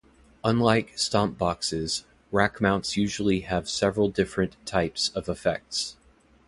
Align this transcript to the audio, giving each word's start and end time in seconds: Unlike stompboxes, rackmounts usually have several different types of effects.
Unlike 0.43 0.95
stompboxes, 0.95 2.05
rackmounts 2.33 2.97
usually 2.97 3.41
have 3.41 3.69
several 3.69 4.09
different 4.09 4.55
types 4.65 5.09
of 5.09 5.29
effects. 5.29 5.95